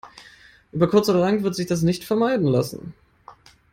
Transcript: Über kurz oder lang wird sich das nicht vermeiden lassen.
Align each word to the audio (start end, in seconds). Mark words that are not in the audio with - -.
Über 0.71 0.89
kurz 0.89 1.09
oder 1.09 1.19
lang 1.19 1.43
wird 1.43 1.53
sich 1.55 1.67
das 1.67 1.83
nicht 1.83 2.05
vermeiden 2.05 2.47
lassen. 2.47 2.95